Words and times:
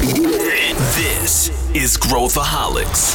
This 0.00 1.50
is 1.74 1.98
Growthaholics. 1.98 3.14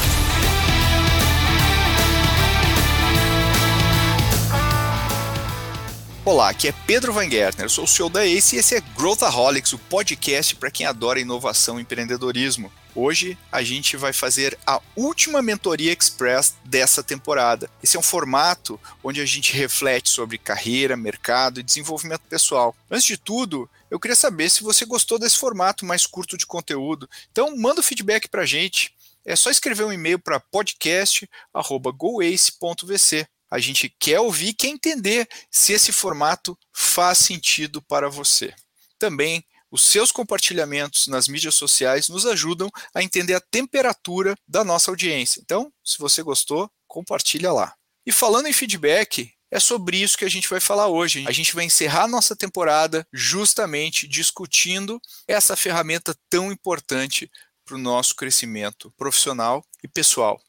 Olá, 6.23 6.49
aqui 6.49 6.67
é 6.67 6.73
Pedro 6.85 7.11
Van 7.11 7.27
Gertner, 7.27 7.71
sou 7.71 7.85
o 7.85 7.87
CEO 7.87 8.07
da 8.07 8.23
ACE 8.23 8.55
e 8.55 8.59
esse 8.59 8.75
é 8.75 8.83
Growthaholics, 8.95 9.73
o 9.73 9.79
podcast 9.79 10.55
para 10.57 10.69
quem 10.69 10.85
adora 10.85 11.19
inovação 11.19 11.79
e 11.79 11.81
empreendedorismo. 11.81 12.71
Hoje 12.93 13.37
a 13.51 13.63
gente 13.63 13.97
vai 13.97 14.13
fazer 14.13 14.57
a 14.65 14.79
última 14.95 15.41
mentoria 15.41 15.91
express 15.91 16.55
dessa 16.63 17.03
temporada. 17.03 17.69
Esse 17.83 17.97
é 17.97 17.99
um 17.99 18.03
formato 18.03 18.79
onde 19.03 19.19
a 19.19 19.25
gente 19.25 19.53
reflete 19.53 20.09
sobre 20.09 20.37
carreira, 20.37 20.95
mercado 20.95 21.59
e 21.59 21.63
desenvolvimento 21.63 22.21
pessoal. 22.29 22.75
Antes 22.89 23.07
de 23.07 23.17
tudo, 23.17 23.69
eu 23.95 23.99
queria 23.99 24.15
saber 24.15 24.49
se 24.49 24.61
você 24.61 24.83
gostou 24.83 25.17
desse 25.17 25.37
formato 25.37 25.85
mais 25.85 26.05
curto 26.05 26.37
de 26.37 26.45
conteúdo. 26.45 27.09
Então, 27.31 27.55
manda 27.55 27.79
o 27.79 27.83
feedback 27.83 28.27
para 28.27 28.41
a 28.41 28.45
gente. 28.45 28.93
É 29.23 29.37
só 29.37 29.49
escrever 29.49 29.85
um 29.85 29.93
e-mail 29.93 30.19
para 30.19 30.37
podcast@goace.vc. 30.37 33.25
A 33.49 33.57
gente 33.57 33.87
quer 33.97 34.19
ouvir, 34.19 34.53
quer 34.53 34.67
entender 34.67 35.25
se 35.49 35.71
esse 35.71 35.93
formato 35.93 36.59
faz 36.73 37.19
sentido 37.19 37.81
para 37.81 38.09
você. 38.09 38.53
Também 38.99 39.45
os 39.71 39.83
seus 39.83 40.11
compartilhamentos 40.11 41.07
nas 41.07 41.29
mídias 41.29 41.55
sociais 41.55 42.09
nos 42.09 42.25
ajudam 42.25 42.69
a 42.93 43.01
entender 43.01 43.33
a 43.33 43.39
temperatura 43.39 44.35
da 44.45 44.65
nossa 44.65 44.91
audiência. 44.91 45.39
Então, 45.41 45.71
se 45.81 45.97
você 45.99 46.21
gostou, 46.21 46.69
compartilha 46.85 47.53
lá. 47.53 47.73
E 48.05 48.11
falando 48.11 48.47
em 48.47 48.53
feedback, 48.53 49.31
é 49.55 49.59
sobre 49.59 49.95
isso 49.95 50.17
que 50.17 50.25
a 50.25 50.29
gente 50.29 50.49
vai 50.49 50.59
falar 50.59 50.87
hoje. 50.87 51.23
A 51.25 51.31
gente 51.31 51.55
vai 51.55 51.63
encerrar 51.63 52.09
nossa 52.09 52.35
temporada 52.35 53.07
justamente 53.13 54.05
discutindo 54.05 55.01
essa 55.25 55.55
ferramenta 55.55 56.13
tão 56.29 56.51
importante 56.51 57.31
para 57.63 57.75
o 57.75 57.79
nosso 57.79 58.15
crescimento 58.17 58.91
profissional 58.97 59.65
e 59.81 59.87
pessoal. 59.87 60.41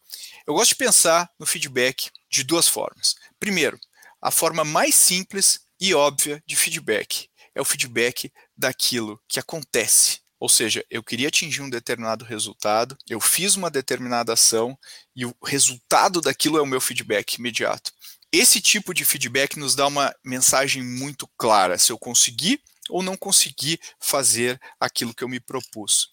Eu 0.45 0.55
gosto 0.55 0.71
de 0.71 0.77
pensar 0.77 1.31
no 1.39 1.47
feedback 1.47 2.11
de 2.29 2.43
duas 2.43 2.67
formas. 2.67 3.15
Primeiro, 3.39 3.79
a 4.21 4.33
forma 4.33 4.65
mais 4.65 4.97
simples 4.97 5.61
e 5.81 5.95
óbvia 5.95 6.43
de 6.45 6.57
feedback 6.57 7.29
é 7.55 7.61
o 7.61 7.65
feedback 7.65 8.33
daquilo 8.57 9.21
que 9.29 9.39
acontece. 9.39 10.19
Ou 10.39 10.49
seja, 10.49 10.85
eu 10.91 11.03
queria 11.03 11.29
atingir 11.29 11.63
um 11.63 11.71
determinado 11.71 12.25
resultado, 12.25 12.99
eu 13.09 13.21
fiz 13.21 13.55
uma 13.55 13.71
determinada 13.71 14.33
ação 14.33 14.77
e 15.15 15.25
o 15.25 15.35
resultado 15.45 16.21
daquilo 16.21 16.59
é 16.59 16.63
o 16.63 16.67
meu 16.67 16.81
feedback 16.81 17.35
imediato. 17.35 17.93
Esse 18.33 18.61
tipo 18.61 18.93
de 18.93 19.05
feedback 19.05 19.59
nos 19.59 19.75
dá 19.75 19.87
uma 19.87 20.15
mensagem 20.25 20.83
muito 20.83 21.29
clara 21.39 21.79
se 21.79 21.91
eu 21.93 21.99
consegui 21.99 22.61
ou 22.89 23.03
não 23.03 23.17
consegui 23.17 23.79
fazer 24.01 24.61
aquilo 24.79 25.15
que 25.15 25.25
eu 25.25 25.29
me 25.29 25.41
propus. 25.41 26.11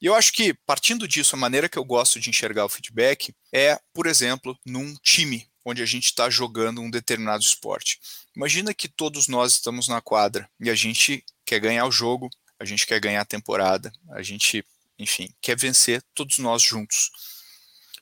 E 0.00 0.06
eu 0.06 0.14
acho 0.14 0.32
que, 0.32 0.54
partindo 0.66 1.06
disso, 1.06 1.36
a 1.36 1.38
maneira 1.38 1.68
que 1.68 1.78
eu 1.78 1.84
gosto 1.84 2.18
de 2.18 2.30
enxergar 2.30 2.64
o 2.64 2.68
feedback 2.70 3.34
é, 3.52 3.78
por 3.92 4.06
exemplo, 4.06 4.58
num 4.64 4.94
time 5.02 5.46
onde 5.64 5.82
a 5.82 5.86
gente 5.86 6.06
está 6.06 6.30
jogando 6.30 6.80
um 6.80 6.90
determinado 6.90 7.42
esporte. 7.42 8.00
Imagina 8.34 8.72
que 8.72 8.88
todos 8.88 9.28
nós 9.28 9.52
estamos 9.52 9.88
na 9.88 10.00
quadra 10.00 10.48
e 10.58 10.70
a 10.70 10.74
gente 10.74 11.22
quer 11.44 11.60
ganhar 11.60 11.86
o 11.86 11.92
jogo, 11.92 12.30
a 12.58 12.64
gente 12.64 12.86
quer 12.86 12.98
ganhar 12.98 13.20
a 13.20 13.26
temporada, 13.26 13.92
a 14.10 14.22
gente, 14.22 14.64
enfim, 14.98 15.34
quer 15.40 15.58
vencer 15.58 16.02
todos 16.14 16.38
nós 16.38 16.62
juntos. 16.62 17.10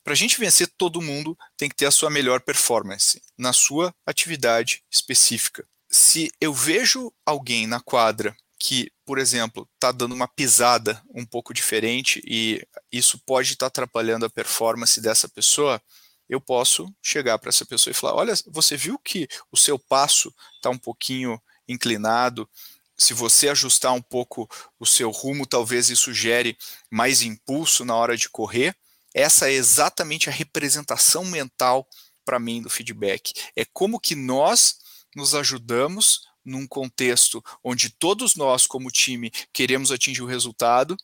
Para 0.08 0.14
a 0.14 0.16
gente 0.16 0.40
vencer, 0.40 0.66
todo 0.78 1.02
mundo 1.02 1.36
tem 1.54 1.68
que 1.68 1.76
ter 1.76 1.84
a 1.84 1.90
sua 1.90 2.08
melhor 2.08 2.40
performance 2.40 3.20
na 3.36 3.52
sua 3.52 3.94
atividade 4.06 4.82
específica. 4.90 5.68
Se 5.86 6.32
eu 6.40 6.54
vejo 6.54 7.12
alguém 7.26 7.66
na 7.66 7.78
quadra 7.78 8.34
que, 8.58 8.90
por 9.04 9.18
exemplo, 9.18 9.68
está 9.74 9.92
dando 9.92 10.14
uma 10.14 10.26
pisada 10.26 10.98
um 11.14 11.26
pouco 11.26 11.52
diferente 11.52 12.22
e 12.26 12.66
isso 12.90 13.18
pode 13.18 13.52
estar 13.52 13.66
tá 13.66 13.66
atrapalhando 13.66 14.24
a 14.24 14.30
performance 14.30 14.98
dessa 14.98 15.28
pessoa, 15.28 15.78
eu 16.26 16.40
posso 16.40 16.90
chegar 17.02 17.38
para 17.38 17.50
essa 17.50 17.66
pessoa 17.66 17.90
e 17.90 17.94
falar: 17.94 18.14
olha, 18.14 18.32
você 18.46 18.78
viu 18.78 18.98
que 18.98 19.28
o 19.52 19.58
seu 19.58 19.78
passo 19.78 20.34
está 20.54 20.70
um 20.70 20.78
pouquinho 20.78 21.38
inclinado. 21.68 22.48
Se 22.96 23.12
você 23.12 23.50
ajustar 23.50 23.92
um 23.92 24.00
pouco 24.00 24.48
o 24.80 24.86
seu 24.86 25.10
rumo, 25.10 25.44
talvez 25.44 25.90
isso 25.90 26.14
gere 26.14 26.56
mais 26.90 27.20
impulso 27.20 27.84
na 27.84 27.94
hora 27.94 28.16
de 28.16 28.30
correr. 28.30 28.74
Essa 29.18 29.50
é 29.50 29.52
exatamente 29.54 30.28
a 30.28 30.32
representação 30.32 31.24
mental 31.24 31.88
para 32.24 32.38
mim 32.38 32.62
do 32.62 32.70
feedback. 32.70 33.32
É 33.56 33.64
como 33.64 33.98
que 33.98 34.14
nós 34.14 34.76
nos 35.12 35.34
ajudamos 35.34 36.20
num 36.44 36.68
contexto 36.68 37.44
onde 37.64 37.90
todos 37.90 38.36
nós, 38.36 38.64
como 38.64 38.92
time, 38.92 39.32
queremos 39.52 39.90
atingir 39.90 40.22
o 40.22 40.26
resultado 40.26 40.96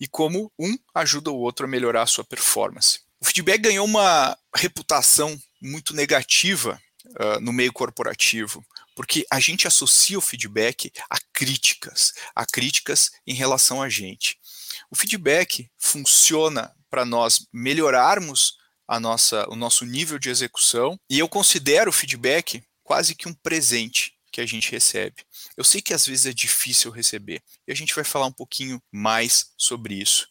e 0.00 0.08
como 0.08 0.52
um 0.58 0.76
ajuda 0.92 1.30
o 1.30 1.38
outro 1.38 1.64
a 1.64 1.68
melhorar 1.68 2.02
a 2.02 2.06
sua 2.08 2.24
performance. 2.24 3.02
O 3.20 3.24
feedback 3.24 3.60
ganhou 3.60 3.86
uma 3.86 4.36
reputação 4.52 5.40
muito 5.62 5.94
negativa 5.94 6.82
uh, 7.06 7.40
no 7.40 7.52
meio 7.52 7.72
corporativo, 7.72 8.66
porque 8.96 9.24
a 9.30 9.38
gente 9.38 9.68
associa 9.68 10.18
o 10.18 10.22
feedback 10.22 10.90
a 11.08 11.20
críticas, 11.32 12.14
a 12.34 12.44
críticas 12.44 13.12
em 13.24 13.34
relação 13.34 13.80
a 13.80 13.88
gente. 13.88 14.40
O 14.90 14.96
feedback 14.96 15.70
funciona 15.78 16.74
para 16.90 17.04
nós 17.04 17.46
melhorarmos 17.52 18.58
a 18.86 18.98
nossa, 18.98 19.48
o 19.48 19.54
nosso 19.54 19.86
nível 19.86 20.18
de 20.18 20.28
execução, 20.28 20.98
e 21.08 21.18
eu 21.18 21.28
considero 21.28 21.90
o 21.90 21.92
feedback 21.92 22.62
quase 22.82 23.14
que 23.14 23.28
um 23.28 23.34
presente 23.34 24.14
que 24.32 24.40
a 24.40 24.46
gente 24.46 24.70
recebe. 24.70 25.24
Eu 25.56 25.62
sei 25.62 25.80
que 25.80 25.94
às 25.94 26.04
vezes 26.04 26.26
é 26.26 26.32
difícil 26.32 26.90
receber, 26.90 27.40
e 27.66 27.72
a 27.72 27.74
gente 27.74 27.94
vai 27.94 28.04
falar 28.04 28.26
um 28.26 28.32
pouquinho 28.32 28.82
mais 28.90 29.52
sobre 29.56 29.94
isso. 29.94 30.26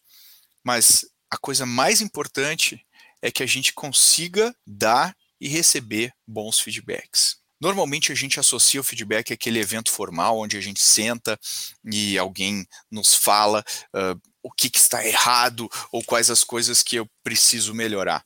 Mas 0.63 1.05
a 1.31 1.37
coisa 1.37 1.65
mais 1.65 2.01
importante 2.01 2.85
é 3.21 3.31
que 3.31 3.43
a 3.43 3.45
gente 3.45 3.73
consiga 3.73 4.53
dar 4.67 5.15
e 5.39 5.47
receber 5.47 6.11
bons 6.27 6.59
feedbacks. 6.59 7.37
Normalmente 7.61 8.11
a 8.11 8.15
gente 8.15 8.39
associa 8.39 8.79
o 8.79 8.83
feedback 8.83 9.33
àquele 9.33 9.59
evento 9.59 9.91
formal 9.91 10.39
onde 10.39 10.57
a 10.57 10.61
gente 10.61 10.81
senta 10.81 11.37
e 11.83 12.17
alguém 12.17 12.65
nos 12.89 13.15
fala 13.15 13.63
uh, 13.93 14.19
o 14.41 14.51
que, 14.51 14.69
que, 14.69 14.79
está 14.79 15.05
errado 15.05 15.69
ou 15.91 16.03
quais 16.03 16.29
as 16.29 16.43
coisas 16.43 16.81
que 16.83 16.95
eu 16.95 17.07
preciso 17.23 17.73
melhorar. 17.73 18.25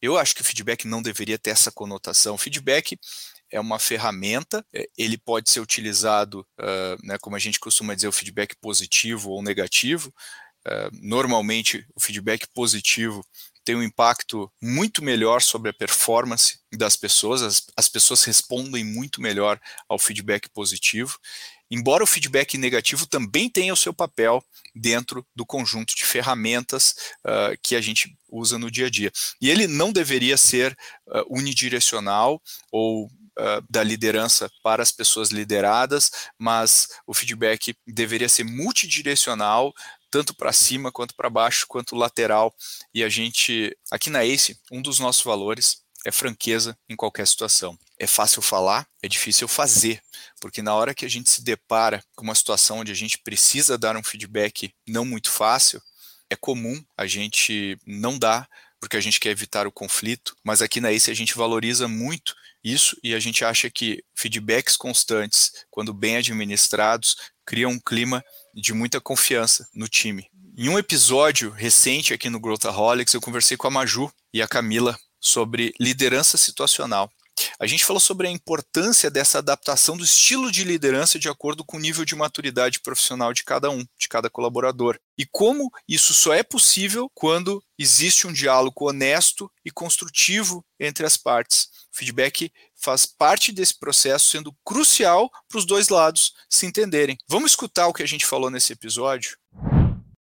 Eu 0.00 0.18
acho 0.18 0.34
que 0.34 0.42
o 0.42 0.44
feedback 0.44 0.86
não 0.86 1.02
deveria 1.02 1.38
ter 1.38 1.50
essa 1.50 1.72
conotação. 1.72 2.34
O 2.34 2.38
feedback 2.38 2.98
é 3.50 3.60
uma 3.60 3.78
ferramenta, 3.78 4.64
é, 4.74 4.88
ele 4.96 5.16
pode 5.16 5.50
ser 5.50 5.60
utilizado, 5.60 6.46
uh, 6.60 7.06
né, 7.06 7.16
como 7.18 7.36
a 7.36 7.38
gente 7.38 7.60
costuma 7.60 7.94
dizer, 7.94 8.08
o 8.08 8.12
feedback 8.12 8.54
positivo 8.56 9.30
ou 9.30 9.42
negativo. 9.42 10.12
Uh, 10.66 10.90
normalmente, 11.00 11.86
o 11.94 12.00
feedback 12.00 12.46
positivo 12.52 13.24
tem 13.64 13.74
um 13.74 13.82
impacto 13.82 14.50
muito 14.62 15.02
melhor 15.02 15.42
sobre 15.42 15.70
a 15.70 15.74
performance 15.74 16.60
das 16.72 16.96
pessoas, 16.96 17.42
as, 17.42 17.66
as 17.76 17.88
pessoas 17.88 18.22
respondem 18.22 18.84
muito 18.84 19.20
melhor 19.20 19.60
ao 19.88 19.98
feedback 19.98 20.48
positivo. 20.50 21.18
Embora 21.70 22.04
o 22.04 22.06
feedback 22.06 22.56
negativo 22.56 23.06
também 23.06 23.50
tenha 23.50 23.72
o 23.72 23.76
seu 23.76 23.92
papel 23.92 24.44
dentro 24.74 25.26
do 25.34 25.44
conjunto 25.44 25.94
de 25.94 26.04
ferramentas 26.04 26.94
uh, 27.24 27.56
que 27.62 27.74
a 27.74 27.80
gente 27.80 28.16
usa 28.28 28.58
no 28.58 28.70
dia 28.70 28.86
a 28.86 28.90
dia. 28.90 29.12
E 29.40 29.50
ele 29.50 29.66
não 29.66 29.92
deveria 29.92 30.36
ser 30.36 30.76
uh, 31.08 31.24
unidirecional 31.28 32.40
ou 32.70 33.10
Uh, 33.38 33.60
da 33.68 33.82
liderança 33.82 34.50
para 34.62 34.82
as 34.82 34.90
pessoas 34.90 35.28
lideradas, 35.28 36.10
mas 36.38 36.88
o 37.06 37.12
feedback 37.12 37.76
deveria 37.86 38.30
ser 38.30 38.44
multidirecional, 38.44 39.74
tanto 40.10 40.34
para 40.34 40.54
cima 40.54 40.90
quanto 40.90 41.14
para 41.14 41.28
baixo, 41.28 41.66
quanto 41.68 41.94
lateral. 41.94 42.54
E 42.94 43.04
a 43.04 43.10
gente, 43.10 43.76
aqui 43.90 44.08
na 44.08 44.24
ACE, 44.24 44.58
um 44.72 44.80
dos 44.80 44.98
nossos 44.98 45.22
valores 45.22 45.82
é 46.06 46.12
franqueza 46.12 46.78
em 46.88 46.94
qualquer 46.94 47.26
situação. 47.26 47.76
É 47.98 48.06
fácil 48.06 48.40
falar, 48.40 48.86
é 49.02 49.08
difícil 49.08 49.48
fazer, 49.48 50.00
porque 50.40 50.62
na 50.62 50.72
hora 50.72 50.94
que 50.94 51.04
a 51.04 51.08
gente 51.08 51.28
se 51.28 51.42
depara 51.42 52.00
com 52.14 52.22
uma 52.22 52.34
situação 52.34 52.78
onde 52.78 52.92
a 52.92 52.94
gente 52.94 53.18
precisa 53.18 53.76
dar 53.76 53.96
um 53.96 54.04
feedback 54.04 54.72
não 54.86 55.04
muito 55.04 55.28
fácil, 55.28 55.82
é 56.30 56.36
comum 56.36 56.80
a 56.96 57.08
gente 57.08 57.76
não 57.84 58.16
dar 58.16 58.48
porque 58.78 58.96
a 58.96 59.00
gente 59.00 59.18
quer 59.18 59.30
evitar 59.30 59.66
o 59.66 59.72
conflito, 59.72 60.36
mas 60.44 60.62
aqui 60.62 60.80
na 60.80 60.92
ACE 60.92 61.10
a 61.10 61.14
gente 61.14 61.36
valoriza 61.36 61.88
muito 61.88 62.36
isso 62.62 62.96
e 63.02 63.12
a 63.12 63.18
gente 63.18 63.44
acha 63.44 63.68
que 63.68 64.04
feedbacks 64.14 64.76
constantes, 64.76 65.50
quando 65.70 65.92
bem 65.92 66.18
administrados, 66.18 67.16
criam 67.44 67.72
um 67.72 67.80
clima 67.80 68.22
de 68.54 68.72
muita 68.72 69.00
confiança 69.00 69.68
no 69.74 69.88
time. 69.88 70.28
Em 70.56 70.68
um 70.68 70.78
episódio 70.78 71.50
recente 71.50 72.14
aqui 72.14 72.30
no 72.30 72.38
Growthaholics, 72.38 73.12
eu 73.12 73.20
conversei 73.20 73.56
com 73.56 73.66
a 73.66 73.70
Maju 73.70 74.12
e 74.32 74.40
a 74.40 74.46
Camila 74.46 74.96
sobre 75.26 75.74
liderança 75.80 76.36
situacional. 76.36 77.10
A 77.58 77.66
gente 77.66 77.84
falou 77.84 78.00
sobre 78.00 78.26
a 78.26 78.30
importância 78.30 79.10
dessa 79.10 79.38
adaptação 79.38 79.96
do 79.96 80.04
estilo 80.04 80.50
de 80.50 80.64
liderança 80.64 81.18
de 81.18 81.28
acordo 81.28 81.64
com 81.64 81.76
o 81.76 81.80
nível 81.80 82.04
de 82.04 82.14
maturidade 82.14 82.80
profissional 82.80 83.32
de 83.32 83.44
cada 83.44 83.68
um, 83.70 83.84
de 83.98 84.08
cada 84.08 84.30
colaborador. 84.30 84.98
E 85.18 85.26
como 85.26 85.70
isso 85.86 86.14
só 86.14 86.32
é 86.32 86.42
possível 86.42 87.10
quando 87.14 87.62
existe 87.78 88.26
um 88.26 88.32
diálogo 88.32 88.88
honesto 88.88 89.50
e 89.64 89.70
construtivo 89.70 90.64
entre 90.80 91.04
as 91.04 91.16
partes. 91.16 91.68
O 91.92 91.98
feedback 91.98 92.50
faz 92.74 93.06
parte 93.06 93.52
desse 93.52 93.78
processo, 93.78 94.30
sendo 94.30 94.54
crucial 94.64 95.30
para 95.48 95.58
os 95.58 95.64
dois 95.64 95.88
lados 95.88 96.32
se 96.48 96.66
entenderem. 96.66 97.16
Vamos 97.28 97.52
escutar 97.52 97.86
o 97.86 97.92
que 97.92 98.02
a 98.02 98.06
gente 98.06 98.26
falou 98.26 98.50
nesse 98.50 98.72
episódio? 98.72 99.36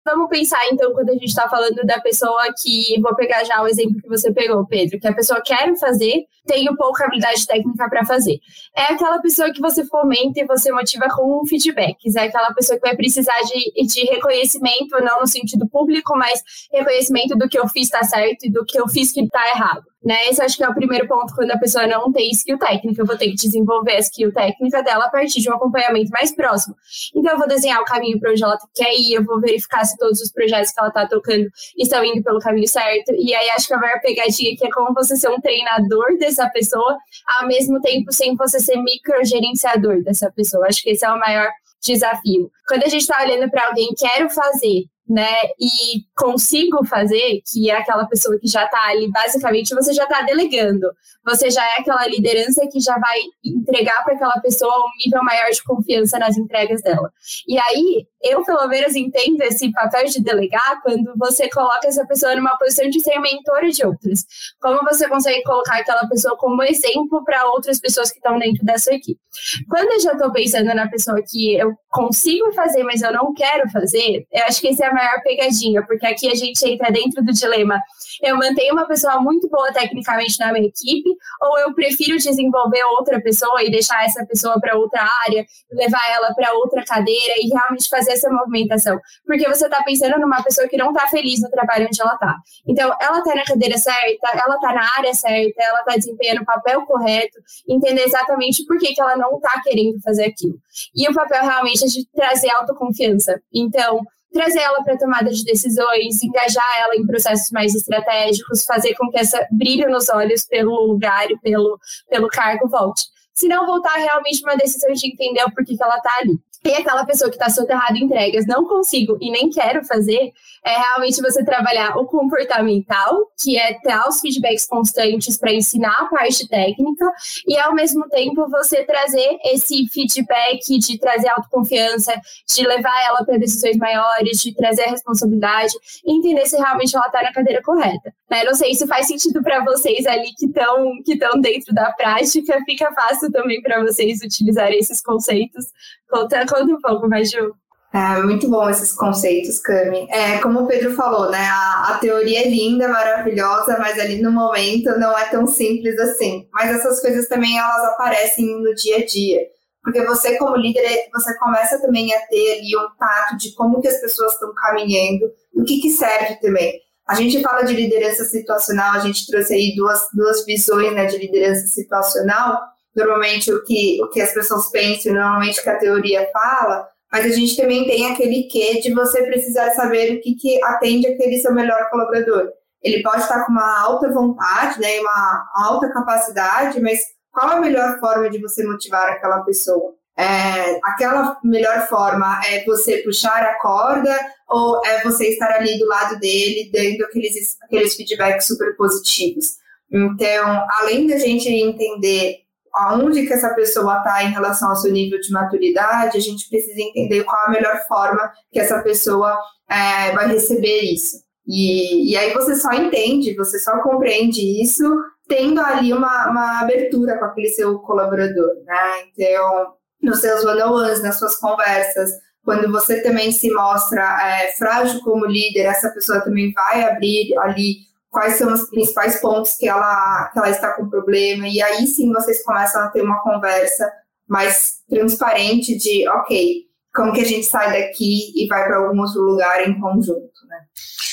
Vamos 0.04 0.28
pensar, 0.28 0.60
então, 0.72 0.93
quando 0.93 1.10
a 1.10 1.12
gente 1.12 1.26
está 1.26 1.49
falando 1.49 1.84
da 1.84 2.00
pessoa 2.00 2.52
que. 2.60 3.00
Vou 3.00 3.14
pegar 3.14 3.44
já 3.44 3.62
o 3.62 3.69
exemplo 3.69 4.00
que 4.02 4.08
você 4.08 4.32
pegou, 4.32 4.66
Pedro, 4.66 4.99
que 4.99 5.06
a 5.06 5.14
pessoa 5.14 5.40
quer 5.40 5.76
fazer, 5.78 6.26
tem 6.44 6.66
pouca 6.75 7.04
habilidade 7.04 7.46
técnica 7.46 7.88
para 7.88 8.04
fazer. 8.04 8.38
É 8.76 8.93
aquela 8.93 9.20
pessoa 9.20 9.52
que 9.52 9.60
você 9.60 9.84
fomenta 9.87 10.40
e 10.40 10.44
você 10.44 10.72
motiva 10.72 11.06
com 11.14 11.46
feedbacks. 11.46 12.16
É 12.16 12.25
aquela 12.25 12.52
pessoa 12.52 12.78
que 12.78 12.87
vai 12.87 12.96
precisar 12.96 13.38
de, 13.43 13.87
de 13.87 14.00
reconhecimento, 14.06 15.00
não 15.02 15.20
no 15.20 15.26
sentido 15.26 15.69
público, 15.69 16.16
mas 16.16 16.43
reconhecimento 16.72 17.37
do 17.37 17.48
que 17.48 17.58
eu 17.58 17.69
fiz 17.69 17.84
está 17.84 18.02
certo 18.02 18.46
e 18.46 18.50
do 18.50 18.64
que 18.64 18.81
eu 18.81 18.88
fiz 18.88 19.12
que 19.12 19.20
está 19.20 19.46
errado. 19.50 19.92
Né? 20.04 20.28
Esse 20.28 20.43
acho 20.43 20.56
que 20.56 20.64
é 20.64 20.69
o 20.69 20.75
primeiro 20.75 21.06
ponto 21.06 21.32
quando 21.34 21.50
a 21.52 21.58
pessoa 21.58 21.87
não 21.87 22.10
tem 22.12 22.31
skill 22.31 22.58
técnica. 22.58 23.02
Eu 23.02 23.06
vou 23.06 23.16
ter 23.16 23.28
que 23.28 23.34
desenvolver 23.34 23.93
a 23.93 23.99
skill 24.00 24.32
técnica 24.32 24.82
dela 24.82 25.04
a 25.04 25.10
partir 25.10 25.40
de 25.40 25.49
um 25.49 25.54
acompanhamento 25.54 26.10
mais 26.10 26.34
próximo. 26.34 26.75
Então, 27.14 27.32
eu 27.32 27.38
vou 27.38 27.46
desenhar 27.46 27.81
o 27.81 27.84
caminho 27.84 28.19
para 28.19 28.32
onde 28.32 28.43
ela 28.43 28.58
quer 28.75 28.93
ir, 28.93 29.14
eu 29.14 29.25
vou 29.25 29.40
verificar 29.40 29.84
se 29.84 29.96
todos 29.96 30.20
os 30.20 30.32
projetos 30.32 30.72
que 30.72 30.81
ela 30.81 30.88
está 30.88 31.06
tocando 31.06 31.46
estão 31.78 32.04
indo 32.04 32.22
pelo 32.22 32.40
caminho 32.40 32.69
certo. 32.69 33.12
E 33.14 33.34
aí, 33.34 33.50
acho 33.50 33.69
que 33.69 33.75
a 33.75 33.78
maior 33.78 34.00
pegadinha 34.00 34.56
que 34.56 34.66
é 34.66 34.70
como 34.70 34.93
você 34.93 35.16
ser 35.16 35.28
um 35.28 35.40
treinador 35.40 36.19
dessa 36.19 36.48
pessoa, 36.50 36.96
ao 37.38 37.46
mesmo 37.46 37.81
tempo 37.81 38.12
sem 38.12 38.34
você 38.34 38.58
ser 38.58 38.76
microgerenciador 38.76 40.02
dessa 40.02 40.31
pessoa. 40.32 40.66
Acho 40.66 40.82
que 40.82 40.90
esse 40.90 41.05
é 41.05 41.12
o 41.12 41.19
maior 41.19 41.48
desafio. 41.82 42.50
Quando 42.66 42.84
a 42.84 42.88
gente 42.88 43.02
está 43.02 43.22
olhando 43.22 43.50
para 43.50 43.66
alguém, 43.66 43.88
quero 43.98 44.31
fazer, 44.31 44.84
né, 45.08 45.32
e 45.58 46.04
consigo 46.16 46.84
fazer, 46.87 47.43
que 47.50 47.70
é 47.70 47.76
aquela 47.76 48.06
pessoa 48.06 48.38
que 48.38 48.46
já 48.46 48.64
está 48.64 48.88
ali, 48.88 49.10
basicamente 49.10 49.75
você 49.75 49.93
já 49.93 50.04
está 50.04 50.22
delegando. 50.22 50.87
Você 51.25 51.50
já 51.50 51.64
é 51.64 51.81
aquela 51.81 52.06
liderança 52.06 52.66
que 52.70 52.81
já 52.81 52.99
vai 52.99 53.19
entregar 53.44 54.02
para 54.04 54.14
aquela 54.14 54.40
pessoa 54.40 54.72
um 54.72 55.04
nível 55.04 55.22
maior 55.22 55.50
de 55.50 55.62
confiança 55.62 56.19
nas 56.19 56.37
entregas 56.37 56.82
dela. 56.82 57.12
E 57.46 57.58
aí, 57.58 58.06
eu 58.22 58.44
pelo 58.44 58.69
menos 58.69 58.94
entendo 58.94 59.42
esse 59.42 59.70
papel 59.72 60.06
de 60.06 60.22
delegar 60.22 60.80
quando 60.82 61.12
você 61.16 61.48
coloca 61.50 61.88
essa 61.88 62.06
pessoa 62.06 62.34
numa 62.36 62.56
posição 62.56 62.88
de 62.88 63.00
ser 63.00 63.19
mentora 63.19 63.69
de 63.69 63.84
outras. 63.84 64.24
Como 64.60 64.80
você 64.84 65.08
consegue 65.08 65.42
colocar 65.42 65.78
aquela 65.78 66.06
pessoa 66.08 66.36
como 66.36 66.62
exemplo 66.62 67.24
para 67.24 67.46
outras 67.48 67.80
pessoas 67.80 68.10
que 68.10 68.19
estão 68.19 68.38
dentro 68.38 68.64
da 68.64 68.78
sua 68.78 68.94
equipe. 68.94 69.20
Quando 69.69 69.92
eu 69.92 70.00
já 70.00 70.12
estou 70.12 70.30
pensando 70.30 70.72
na 70.74 70.88
pessoa 70.88 71.20
que 71.26 71.56
eu 71.56 71.72
consigo 71.90 72.52
fazer, 72.52 72.84
mas 72.84 73.02
eu 73.02 73.12
não 73.12 73.34
quero 73.34 73.69
fazer, 73.70 74.26
eu 74.30 74.44
acho 74.44 74.60
que 74.60 74.69
esse 74.69 74.82
é 74.82 74.86
a 74.86 74.94
maior 74.94 75.20
pegadinha, 75.22 75.84
porque 75.84 76.06
aqui 76.06 76.28
a 76.28 76.34
gente 76.34 76.64
entra 76.69 76.92
dentro 76.92 77.24
do 77.24 77.32
dilema. 77.32 77.80
Eu 78.22 78.36
mantenho 78.36 78.74
uma 78.74 78.86
pessoa 78.86 79.20
muito 79.20 79.48
boa 79.48 79.72
tecnicamente 79.72 80.38
na 80.38 80.52
minha 80.52 80.69
equipe, 80.69 81.10
ou 81.40 81.58
eu 81.58 81.74
prefiro 81.74 82.16
desenvolver 82.19 82.82
outra 82.98 83.20
pessoa 83.20 83.62
e 83.62 83.70
deixar 83.70 84.04
essa 84.04 84.24
pessoa 84.26 84.60
para 84.60 84.76
outra 84.76 85.02
área, 85.26 85.44
levar 85.72 86.10
ela 86.14 86.32
para 86.34 86.52
outra 86.54 86.84
cadeira 86.84 87.34
e 87.38 87.48
realmente 87.48 87.88
fazer 87.88 88.12
essa 88.12 88.31
movimentação. 88.31 88.99
Porque 89.26 89.49
você 89.49 89.64
está 89.64 89.82
pensando 89.82 90.19
numa 90.19 90.43
pessoa 90.43 90.69
que 90.69 90.76
não 90.76 90.91
está 90.91 91.09
feliz 91.09 91.41
no 91.41 91.50
trabalho 91.50 91.87
onde 91.87 92.00
ela 92.00 92.14
está. 92.14 92.37
Então, 92.67 92.94
ela 93.00 93.19
está 93.19 93.35
na 93.35 93.44
cadeira 93.44 93.79
certa, 93.79 94.29
ela 94.32 94.55
está 94.55 94.75
na 94.75 94.88
área 94.97 95.14
certa, 95.14 95.62
ela 95.62 95.81
está 95.81 95.97
desempenhando 95.97 96.43
o 96.43 96.47
papel 96.47 96.82
correto, 96.87 97.38
entender 97.69 98.03
exatamente 98.03 98.64
por 98.67 98.79
que, 98.79 98.94
que 98.94 99.00
ela 99.00 99.17
não 99.17 99.37
está 99.37 99.61
querendo 99.62 100.00
fazer 100.03 100.26
aquilo. 100.26 100.59
E 100.94 101.09
o 101.09 101.14
papel 101.14 101.43
realmente 101.43 101.85
é 101.85 101.88
de 101.88 102.06
trazer 102.12 102.50
autoconfiança. 102.50 103.41
Então, 103.53 104.00
trazer 104.32 104.61
ela 104.61 104.82
para 104.82 104.97
tomada 104.97 105.31
de 105.31 105.44
decisões, 105.44 106.23
engajar 106.23 106.81
ela 106.81 106.97
em 106.97 107.06
processos 107.06 107.50
mais 107.50 107.75
estratégicos, 107.75 108.65
fazer 108.65 108.94
com 108.94 109.08
que 109.11 109.19
essa 109.19 109.47
brilho 109.50 109.91
nos 109.91 110.08
olhos 110.08 110.44
pelo 110.47 110.75
lugar 110.87 111.31
e 111.31 111.38
pelo, 111.38 111.79
pelo 112.08 112.29
cargo 112.29 112.69
volte. 112.69 113.03
Se 113.35 113.49
não 113.49 113.67
voltar 113.67 113.94
realmente 113.97 114.43
uma 114.43 114.56
decisão 114.56 114.93
de 114.93 115.06
entender 115.06 115.43
o 115.44 115.53
porquê 115.53 115.76
que 115.76 115.82
ela 115.82 115.97
está 115.97 116.19
ali. 116.20 116.38
E 116.64 116.73
aquela 116.75 117.05
pessoa 117.05 117.29
que 117.29 117.37
está 117.37 117.50
soterrada 117.50 117.99
em 117.99 118.05
entregas, 118.05 118.47
não 118.47 118.64
consigo 118.64 119.19
e 119.20 119.32
nem 119.32 119.50
quero 119.50 119.85
fazer, 119.85 120.32
é 120.64 120.79
realmente 120.79 121.20
você 121.20 121.44
trabalhar 121.44 121.97
o 121.97 122.06
comportamental, 122.06 123.26
que 123.43 123.59
é 123.59 123.75
ter 123.81 123.99
os 124.09 124.20
feedbacks 124.20 124.67
constantes 124.67 125.37
para 125.37 125.53
ensinar 125.53 125.97
a 125.99 126.05
parte 126.06 126.49
técnica, 126.49 127.05
e 127.49 127.59
ao 127.59 127.75
mesmo 127.75 128.09
tempo 128.09 128.49
você 128.49 128.85
trazer 128.85 129.38
esse 129.47 129.88
feedback 129.88 130.79
de 130.79 130.99
trazer 131.00 131.29
autoconfiança, 131.31 132.14
de 132.49 132.65
levar 132.65 133.05
ela 133.06 133.25
para 133.25 133.38
decisões 133.38 133.76
maiores, 133.76 134.41
de 134.41 134.55
trazer 134.55 134.85
a 134.85 134.91
responsabilidade, 134.91 135.73
e 136.06 136.17
entender 136.17 136.47
se 136.47 136.56
realmente 136.56 136.94
ela 136.94 137.06
está 137.06 137.23
na 137.23 137.32
cadeira 137.32 137.61
correta. 137.61 138.15
Né? 138.31 138.44
Não 138.44 138.55
sei 138.55 138.75
se 138.75 138.87
faz 138.87 139.08
sentido 139.08 139.43
para 139.43 139.65
vocês 139.65 140.06
ali 140.06 140.32
que 140.37 140.47
estão 140.47 140.93
que 141.05 141.19
dentro 141.41 141.75
da 141.75 141.91
prática, 141.93 142.58
fica 142.65 142.93
fácil 142.93 143.32
também 143.32 143.61
para 143.61 143.82
vocês 143.82 144.20
utilizarem 144.23 144.79
esses 144.79 145.03
conceitos 145.03 145.67
Conta, 146.12 146.44
conta 146.52 146.72
um 146.72 146.81
pouco, 146.81 147.08
Maju. 147.08 147.54
É 147.94 148.22
muito 148.22 148.49
bom 148.49 148.70
esses 148.70 148.93
conceitos, 148.93 149.58
Cami. 149.58 150.06
É, 150.10 150.38
como 150.38 150.60
o 150.60 150.66
Pedro 150.66 150.94
falou, 150.94 151.31
né? 151.31 151.46
A, 151.50 151.90
a, 151.90 151.99
teoria 151.99 152.40
é 152.40 152.49
linda, 152.49 152.88
maravilhosa, 152.88 153.76
mas 153.78 153.99
ali 153.99 154.22
no 154.22 154.32
momento 154.32 154.99
não 154.99 155.16
é 155.16 155.26
tão 155.26 155.46
simples 155.46 155.99
assim. 155.99 156.49
Mas 156.52 156.70
essas 156.70 157.02
coisas 157.02 157.28
também 157.28 157.58
elas 157.58 157.84
aparecem 157.90 158.46
no 158.62 158.75
dia 158.75 158.96
a 158.96 159.04
dia. 159.04 159.40
Porque 159.82 160.02
você, 160.06 160.38
como 160.38 160.56
líder, 160.56 161.10
você 161.12 161.37
começa 161.38 161.78
também 161.82 162.14
a 162.14 162.20
ter 162.28 162.60
ali 162.60 162.76
um 162.78 162.96
tato 162.98 163.37
de 163.37 163.52
como 163.55 163.81
que 163.82 163.88
as 163.88 164.00
pessoas 164.00 164.32
estão 164.32 164.55
caminhando, 164.55 165.26
o 165.55 165.62
que, 165.64 165.81
que 165.81 165.90
serve 165.90 166.37
também. 166.37 166.81
A 167.06 167.14
gente 167.16 167.43
fala 167.43 167.62
de 167.62 167.75
liderança 167.75 168.25
situacional, 168.25 168.94
a 168.94 169.00
gente 169.00 169.26
trouxe 169.26 169.52
aí 169.52 169.75
duas, 169.76 170.00
duas 170.14 170.46
visões 170.46 170.94
né, 170.94 171.05
de 171.06 171.19
liderança 171.19 171.66
situacional, 171.66 172.58
normalmente 172.94 173.53
o 173.53 173.62
que, 173.65 174.03
o 174.03 174.09
que 174.09 174.21
as 174.21 174.33
pessoas 174.33 174.71
pensam, 174.71 175.15
normalmente 175.15 175.61
o 175.61 175.62
que 175.62 175.71
a 175.71 175.79
teoria 175.79 176.29
fala, 176.33 176.89
mas 177.11 177.27
a 177.27 177.29
gente 177.29 177.56
também 177.56 177.85
tem 177.87 178.11
aquele 178.11 178.44
quê 178.44 178.81
de 178.81 178.93
você 178.94 179.23
precisar 179.25 179.71
saber 179.73 180.15
o 180.15 180.21
que, 180.21 180.35
que 180.35 180.62
atende 180.65 181.06
aquele 181.06 181.39
seu 181.39 181.53
melhor 181.53 181.91
colaborador. 181.91 182.50
Ele 182.83 183.03
pode 183.03 183.23
estar 183.23 183.44
com 183.44 183.53
uma 183.53 183.81
alta 183.81 184.11
vontade, 184.11 184.81
né, 184.81 184.99
uma 185.00 185.44
alta 185.55 185.91
capacidade, 185.91 186.81
mas 186.81 187.00
qual 187.31 187.50
a 187.50 187.61
melhor 187.61 187.99
forma 188.00 188.29
de 188.29 188.39
você 188.39 188.65
motivar 188.65 189.09
aquela 189.09 189.41
pessoa? 189.41 189.94
É, 190.17 190.79
aquela 190.85 191.39
melhor 191.43 191.87
forma 191.89 192.41
é 192.47 192.65
você 192.65 192.99
puxar 192.99 193.43
a 193.43 193.59
corda 193.59 194.15
ou 194.49 194.85
é 194.85 195.03
você 195.03 195.29
estar 195.29 195.50
ali 195.53 195.79
do 195.79 195.87
lado 195.87 196.19
dele, 196.19 196.71
dando 196.71 197.05
aqueles, 197.06 197.56
aqueles 197.62 197.94
feedbacks 197.94 198.47
super 198.47 198.77
positivos? 198.77 199.56
Então, 199.91 200.67
além 200.81 201.06
da 201.06 201.19
gente 201.19 201.49
entender 201.49 202.42
aonde 202.74 203.26
que 203.26 203.32
essa 203.32 203.54
pessoa 203.54 203.98
está 203.98 204.24
em 204.24 204.30
relação 204.30 204.70
ao 204.70 204.76
seu 204.76 204.92
nível 204.92 205.20
de 205.20 205.30
maturidade, 205.30 206.16
a 206.16 206.20
gente 206.20 206.48
precisa 206.48 206.80
entender 206.80 207.24
qual 207.24 207.46
a 207.46 207.50
melhor 207.50 207.78
forma 207.86 208.32
que 208.50 208.58
essa 208.58 208.82
pessoa 208.82 209.38
é, 209.69 210.12
vai 210.12 210.28
receber 210.28 210.80
isso. 210.80 211.16
E, 211.46 212.12
e 212.12 212.16
aí 212.16 212.32
você 212.32 212.55
só 212.56 212.72
entende, 212.72 213.34
você 213.34 213.58
só 213.58 213.82
compreende 213.82 214.41
isso 214.62 214.84
tendo 215.29 215.60
ali 215.60 215.93
uma, 215.93 216.31
uma 216.31 216.60
abertura 216.60 217.19
com 217.19 217.24
aquele 217.24 217.48
seu 217.48 217.79
colaborador, 217.81 218.50
né? 218.64 219.05
Então, 219.17 219.74
nos 220.02 220.20
seus 220.20 220.44
one-on-ones, 220.44 221.02
nas 221.02 221.19
suas 221.19 221.36
conversas, 221.36 222.10
quando 222.44 222.70
você 222.70 223.02
também 223.02 223.31
se 223.32 223.50
mostra 223.52 224.02
é, 224.02 224.52
frágil 224.52 225.00
como 225.02 225.26
líder, 225.26 225.62
essa 225.62 225.91
pessoa 225.91 226.20
também 226.20 226.52
vai 226.52 226.84
abrir 226.84 227.36
ali 227.38 227.76
quais 228.12 228.36
são 228.36 228.52
os 228.52 228.69
principais 228.69 229.20
pontos 229.20 229.54
que 229.54 229.66
ela, 229.66 230.28
que 230.32 230.38
ela 230.38 230.50
está 230.50 230.72
com 230.72 230.88
problema, 230.88 231.48
e 231.48 231.62
aí 231.62 231.86
sim 231.86 232.12
vocês 232.12 232.44
começam 232.44 232.82
a 232.82 232.88
ter 232.88 233.02
uma 233.02 233.20
conversa 233.22 233.90
mais 234.28 234.74
transparente 234.88 235.74
de, 235.76 236.06
ok, 236.08 236.66
como 236.94 237.12
que 237.14 237.22
a 237.22 237.24
gente 237.24 237.46
sai 237.46 237.72
daqui 237.72 238.32
e 238.36 238.46
vai 238.46 238.66
para 238.66 238.76
algum 238.76 239.00
outro 239.00 239.22
lugar 239.22 239.66
em 239.66 239.81
conjunto, 239.81 240.46
né? 240.46 240.58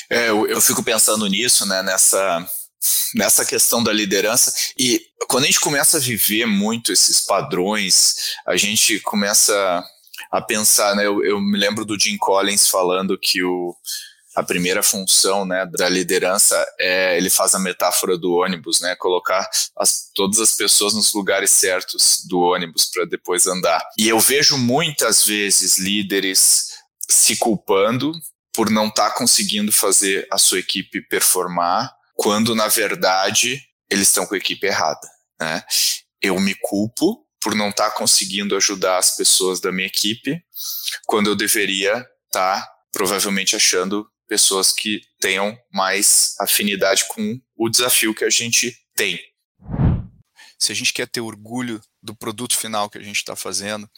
É, 0.09 0.29
eu, 0.29 0.45
eu 0.45 0.59
fico 0.59 0.83
pensando 0.83 1.25
nisso, 1.27 1.65
né, 1.65 1.81
nessa, 1.81 2.45
nessa 3.15 3.45
questão 3.45 3.81
da 3.81 3.93
liderança, 3.93 4.53
e 4.77 5.01
quando 5.29 5.45
a 5.45 5.47
gente 5.47 5.61
começa 5.61 5.97
a 5.97 6.01
viver 6.01 6.45
muito 6.45 6.91
esses 6.91 7.21
padrões, 7.21 8.35
a 8.45 8.57
gente 8.57 8.99
começa 8.99 9.83
a 10.29 10.41
pensar, 10.41 10.95
né, 10.97 11.05
eu, 11.05 11.23
eu 11.23 11.39
me 11.39 11.57
lembro 11.57 11.85
do 11.85 11.97
Jim 11.97 12.17
Collins 12.17 12.67
falando 12.67 13.17
que 13.17 13.41
o 13.41 13.73
a 14.39 14.43
primeira 14.43 14.81
função 14.81 15.45
né, 15.45 15.65
da 15.65 15.89
liderança 15.89 16.55
é 16.79 17.17
ele 17.17 17.29
faz 17.29 17.53
a 17.53 17.59
metáfora 17.59 18.17
do 18.17 18.35
ônibus, 18.35 18.79
né, 18.79 18.95
colocar 18.95 19.47
as, 19.77 20.09
todas 20.15 20.39
as 20.39 20.53
pessoas 20.53 20.93
nos 20.93 21.13
lugares 21.13 21.51
certos 21.51 22.23
do 22.25 22.39
ônibus 22.39 22.85
para 22.85 23.03
depois 23.05 23.47
andar. 23.47 23.83
E 23.97 24.07
eu 24.07 24.17
vejo 24.17 24.57
muitas 24.57 25.25
vezes 25.25 25.77
líderes 25.77 26.69
se 27.09 27.35
culpando 27.35 28.13
por 28.53 28.69
não 28.69 28.87
estar 28.87 29.09
tá 29.09 29.15
conseguindo 29.17 29.73
fazer 29.73 30.25
a 30.31 30.37
sua 30.37 30.59
equipe 30.59 31.01
performar, 31.01 31.91
quando 32.15 32.55
na 32.55 32.69
verdade 32.69 33.61
eles 33.89 34.07
estão 34.07 34.25
com 34.25 34.35
a 34.35 34.37
equipe 34.37 34.65
errada. 34.67 35.07
Né? 35.39 35.61
Eu 36.21 36.39
me 36.39 36.55
culpo 36.55 37.25
por 37.41 37.53
não 37.55 37.69
estar 37.69 37.89
tá 37.89 37.95
conseguindo 37.95 38.55
ajudar 38.55 38.97
as 38.97 39.17
pessoas 39.17 39.59
da 39.59 39.71
minha 39.71 39.87
equipe, 39.87 40.41
quando 41.05 41.29
eu 41.29 41.35
deveria 41.35 42.05
estar 42.27 42.61
tá, 42.61 42.71
provavelmente 42.93 43.55
achando 43.55 44.07
pessoas 44.29 44.71
que 44.71 45.01
tenham 45.19 45.59
mais 45.73 46.35
afinidade 46.39 47.05
com 47.09 47.41
o 47.57 47.67
desafio 47.67 48.13
que 48.13 48.23
a 48.23 48.29
gente 48.29 48.77
tem. 48.95 49.19
Se 50.57 50.71
a 50.71 50.75
gente 50.75 50.93
quer 50.93 51.07
ter 51.07 51.19
orgulho 51.19 51.81
do 52.01 52.15
produto 52.15 52.55
final 52.55 52.89
que 52.89 52.99
a 52.99 53.03
gente 53.03 53.17
está 53.17 53.35
fazendo, 53.35 53.89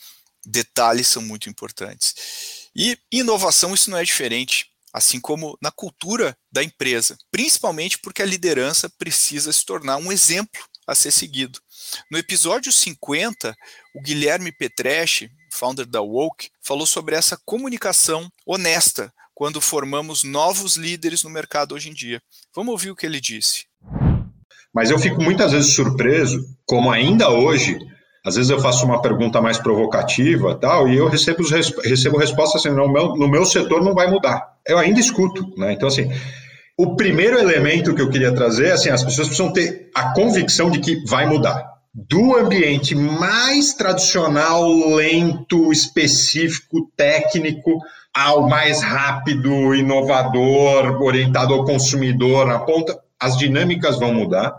detalhes 0.45 1.07
são 1.07 1.21
muito 1.21 1.49
importantes. 1.49 2.69
E 2.75 2.97
inovação, 3.11 3.73
isso 3.73 3.91
não 3.91 3.97
é 3.97 4.03
diferente. 4.03 4.71
assim 4.93 5.21
como 5.21 5.57
na 5.61 5.71
cultura 5.71 6.37
da 6.51 6.61
empresa, 6.61 7.17
principalmente 7.31 7.97
porque 7.97 8.21
a 8.21 8.25
liderança 8.25 8.89
precisa 8.89 9.51
se 9.53 9.65
tornar 9.65 9.95
um 9.95 10.11
exemplo 10.11 10.61
a 10.85 10.93
ser 10.93 11.11
seguido. 11.11 11.61
No 12.11 12.17
episódio 12.17 12.73
50, 12.73 13.55
o 13.95 14.01
Guilherme 14.01 14.51
Petreschi, 14.51 15.31
founder 15.49 15.85
da 15.85 16.01
Woke, 16.01 16.49
falou 16.61 16.85
sobre 16.85 17.15
essa 17.15 17.39
comunicação 17.45 18.29
honesta 18.45 19.13
quando 19.33 19.61
formamos 19.61 20.23
novos 20.23 20.75
líderes 20.75 21.23
no 21.23 21.29
mercado 21.29 21.75
hoje 21.75 21.89
em 21.89 21.93
dia. 21.93 22.21
Vamos 22.55 22.71
ouvir 22.71 22.91
o 22.91 22.95
que 22.95 23.05
ele 23.05 23.19
disse. 23.19 23.65
Mas 24.73 24.89
eu 24.89 24.99
fico 24.99 25.21
muitas 25.21 25.51
vezes 25.51 25.73
surpreso, 25.73 26.45
como 26.65 26.91
ainda 26.91 27.29
hoje, 27.29 27.77
às 28.25 28.35
vezes 28.35 28.49
eu 28.49 28.59
faço 28.59 28.85
uma 28.85 29.01
pergunta 29.01 29.41
mais 29.41 29.57
provocativa 29.57 30.55
tal, 30.55 30.87
e 30.87 30.95
eu 30.95 31.09
recebo, 31.09 31.43
recebo 31.83 32.17
resposta 32.17 32.57
assim, 32.57 32.69
no 32.69 32.91
meu, 32.91 33.15
no 33.15 33.27
meu 33.27 33.45
setor 33.45 33.83
não 33.83 33.93
vai 33.93 34.09
mudar. 34.09 34.57
Eu 34.65 34.77
ainda 34.77 34.99
escuto, 34.99 35.45
né? 35.57 35.73
Então, 35.73 35.87
assim, 35.87 36.09
o 36.77 36.95
primeiro 36.95 37.37
elemento 37.37 37.93
que 37.93 38.01
eu 38.01 38.09
queria 38.09 38.33
trazer 38.33 38.67
é 38.67 38.71
assim, 38.71 38.89
as 38.89 39.03
pessoas 39.03 39.27
precisam 39.27 39.51
ter 39.51 39.89
a 39.93 40.13
convicção 40.13 40.71
de 40.71 40.79
que 40.79 41.03
vai 41.05 41.27
mudar. 41.27 41.69
Do 41.93 42.37
ambiente 42.37 42.95
mais 42.95 43.73
tradicional, 43.73 44.69
lento, 44.95 45.71
específico, 45.71 46.89
técnico, 46.95 47.77
ao 48.13 48.47
mais 48.47 48.81
rápido, 48.81 49.73
inovador, 49.73 51.01
orientado 51.01 51.53
ao 51.53 51.65
consumidor, 51.65 52.45
na 52.45 52.59
ponta, 52.59 52.99
as 53.19 53.37
dinâmicas 53.37 53.99
vão 53.99 54.13
mudar. 54.13 54.53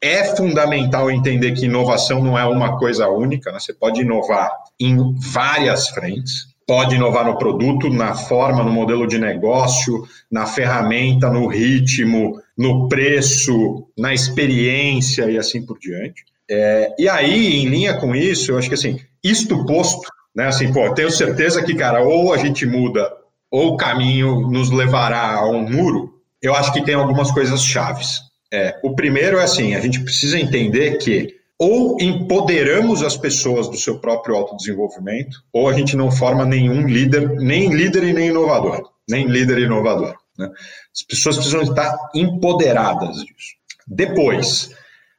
É 0.00 0.36
fundamental 0.36 1.10
entender 1.10 1.52
que 1.52 1.66
inovação 1.66 2.22
não 2.22 2.38
é 2.38 2.44
uma 2.44 2.78
coisa 2.78 3.08
única, 3.08 3.50
né? 3.50 3.58
você 3.58 3.72
pode 3.72 4.02
inovar 4.02 4.50
em 4.78 5.14
várias 5.32 5.88
frentes. 5.88 6.54
Pode 6.66 6.94
inovar 6.94 7.26
no 7.26 7.36
produto, 7.36 7.90
na 7.90 8.14
forma, 8.14 8.62
no 8.64 8.70
modelo 8.70 9.06
de 9.06 9.18
negócio, 9.18 10.06
na 10.30 10.46
ferramenta, 10.46 11.28
no 11.28 11.46
ritmo, 11.46 12.40
no 12.56 12.88
preço, 12.88 13.86
na 13.98 14.14
experiência 14.14 15.30
e 15.30 15.36
assim 15.36 15.64
por 15.64 15.78
diante. 15.78 16.24
É, 16.50 16.94
e 16.98 17.06
aí, 17.06 17.56
em 17.56 17.68
linha 17.68 17.94
com 17.94 18.14
isso, 18.14 18.50
eu 18.50 18.58
acho 18.58 18.68
que 18.68 18.74
assim, 18.74 18.98
isto 19.22 19.64
posto, 19.66 20.08
né? 20.34 20.46
Assim, 20.46 20.72
pô, 20.72 20.92
tenho 20.94 21.10
certeza 21.10 21.62
que, 21.62 21.74
cara, 21.74 22.02
ou 22.02 22.32
a 22.32 22.38
gente 22.38 22.66
muda, 22.66 23.10
ou 23.50 23.74
o 23.74 23.76
caminho 23.76 24.50
nos 24.50 24.70
levará 24.70 25.36
a 25.36 25.48
um 25.48 25.68
muro. 25.70 26.14
Eu 26.42 26.54
acho 26.54 26.72
que 26.72 26.84
tem 26.84 26.94
algumas 26.94 27.30
coisas 27.30 27.62
chaves. 27.62 28.20
É, 28.52 28.78
o 28.82 28.94
primeiro 28.94 29.38
é 29.38 29.44
assim: 29.44 29.74
a 29.74 29.80
gente 29.80 30.00
precisa 30.00 30.38
entender 30.38 30.98
que 30.98 31.34
ou 31.58 31.96
empoderamos 32.00 33.02
as 33.02 33.16
pessoas 33.16 33.68
do 33.68 33.76
seu 33.76 34.00
próprio 34.00 34.34
autodesenvolvimento, 34.34 35.38
ou 35.52 35.68
a 35.68 35.72
gente 35.72 35.96
não 35.96 36.10
forma 36.10 36.44
nenhum 36.44 36.86
líder, 36.86 37.28
nem 37.40 37.72
líder 37.72 38.02
e 38.04 38.12
nem 38.12 38.28
inovador, 38.28 38.90
nem 39.08 39.26
líder 39.26 39.58
inovador. 39.60 40.16
Né? 40.36 40.50
As 40.92 41.02
pessoas 41.02 41.36
precisam 41.36 41.62
estar 41.62 41.96
empoderadas 42.14 43.16
disso. 43.18 43.54
Depois, 43.86 44.70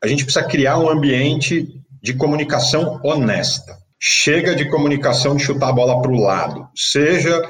a 0.04 0.08
gente 0.08 0.24
precisa 0.26 0.46
criar 0.46 0.78
um 0.78 0.90
ambiente 0.90 1.68
de 2.02 2.14
comunicação 2.14 3.00
honesta. 3.04 3.78
Chega 4.00 4.56
de 4.56 4.70
comunicação 4.70 5.36
de 5.36 5.44
chutar 5.44 5.70
a 5.70 5.74
bola 5.74 6.02
para 6.02 6.12
o 6.12 6.20
lado, 6.20 6.68
seja 6.76 7.42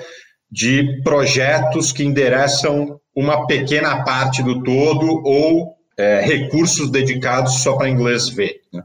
de 0.52 1.02
projetos 1.04 1.92
que 1.92 2.04
endereçam 2.04 3.00
uma 3.16 3.48
pequena 3.48 4.04
parte 4.04 4.44
do 4.44 4.64
todo 4.64 5.22
ou 5.25 5.75
é, 5.98 6.22
recursos 6.22 6.92
dedicados 6.92 7.62
só 7.62 7.75
para 7.75 7.90
inglês 7.90 8.30
ver. 8.30 8.62
Né? 8.72 8.82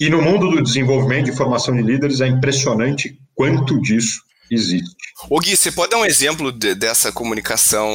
E 0.00 0.08
no 0.08 0.22
mundo 0.22 0.50
do 0.50 0.62
desenvolvimento 0.62 1.26
de 1.26 1.36
formação 1.36 1.76
de 1.76 1.82
líderes 1.82 2.20
é 2.20 2.26
impressionante 2.26 3.16
quanto 3.34 3.80
disso 3.80 4.20
existe. 4.50 4.90
O 5.30 5.38
Gui, 5.38 5.56
você 5.56 5.70
pode 5.70 5.90
dar 5.90 5.98
um 5.98 6.04
exemplo 6.04 6.52
de, 6.52 6.74
dessa 6.74 7.12
comunicação 7.12 7.90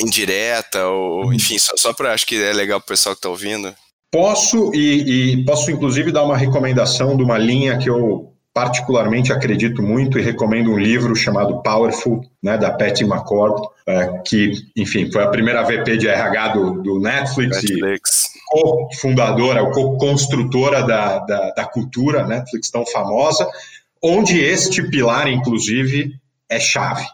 indireta, 0.00 0.86
ou 0.86 1.26
uhum. 1.26 1.32
enfim, 1.32 1.58
só, 1.58 1.72
só 1.76 1.92
para 1.92 2.12
acho 2.12 2.26
que 2.26 2.42
é 2.42 2.52
legal 2.52 2.80
para 2.80 2.86
o 2.86 2.88
pessoal 2.88 3.14
que 3.14 3.18
está 3.18 3.28
ouvindo? 3.28 3.74
Posso, 4.10 4.74
e, 4.74 5.32
e, 5.32 5.44
posso 5.44 5.70
inclusive 5.70 6.12
dar 6.12 6.22
uma 6.22 6.36
recomendação 6.36 7.16
de 7.16 7.22
uma 7.22 7.38
linha 7.38 7.78
que 7.78 7.88
eu 7.88 8.31
particularmente 8.54 9.32
acredito 9.32 9.82
muito 9.82 10.18
e 10.18 10.22
recomendo 10.22 10.72
um 10.72 10.78
livro 10.78 11.16
chamado 11.16 11.62
Powerful, 11.62 12.20
né, 12.42 12.58
da 12.58 12.70
Patty 12.70 13.04
McCord, 13.04 13.66
é, 13.86 14.20
que, 14.26 14.52
enfim, 14.76 15.10
foi 15.10 15.22
a 15.22 15.28
primeira 15.28 15.62
VP 15.62 15.96
de 15.96 16.08
RH 16.08 16.48
do, 16.48 16.82
do 16.82 17.00
Netflix, 17.00 17.62
Netflix. 17.62 18.26
e 18.26 18.38
co-fundadora, 18.48 19.70
co-construtora 19.70 20.82
da, 20.82 21.18
da, 21.20 21.50
da 21.50 21.64
cultura 21.64 22.26
Netflix 22.26 22.70
tão 22.70 22.84
famosa, 22.84 23.48
onde 24.02 24.38
este 24.38 24.82
pilar, 24.82 25.28
inclusive, 25.28 26.12
é 26.50 26.60
chave. 26.60 27.06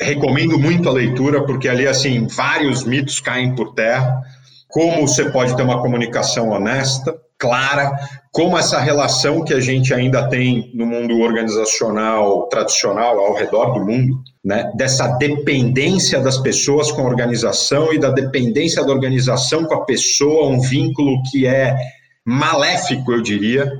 Recomendo 0.00 0.58
muito 0.58 0.88
a 0.88 0.92
leitura, 0.92 1.44
porque 1.44 1.68
ali, 1.68 1.88
assim, 1.88 2.28
vários 2.28 2.84
mitos 2.84 3.18
caem 3.18 3.54
por 3.54 3.74
terra, 3.74 4.20
como 4.68 5.08
você 5.08 5.30
pode 5.30 5.56
ter 5.56 5.62
uma 5.62 5.80
comunicação 5.80 6.50
honesta, 6.50 7.16
clara, 7.38 7.92
como 8.32 8.56
essa 8.56 8.78
relação 8.80 9.44
que 9.44 9.52
a 9.52 9.60
gente 9.60 9.92
ainda 9.92 10.28
tem 10.28 10.70
no 10.74 10.86
mundo 10.86 11.18
organizacional 11.20 12.48
tradicional 12.48 13.18
ao 13.18 13.34
redor 13.34 13.72
do 13.72 13.84
mundo, 13.84 14.18
né, 14.44 14.70
dessa 14.76 15.08
dependência 15.18 16.20
das 16.20 16.38
pessoas 16.38 16.90
com 16.92 17.02
a 17.02 17.06
organização 17.06 17.92
e 17.92 17.98
da 17.98 18.10
dependência 18.10 18.84
da 18.84 18.92
organização 18.92 19.64
com 19.64 19.74
a 19.74 19.84
pessoa, 19.84 20.48
um 20.48 20.60
vínculo 20.60 21.22
que 21.30 21.46
é 21.46 21.76
maléfico, 22.24 23.12
eu 23.12 23.22
diria, 23.22 23.70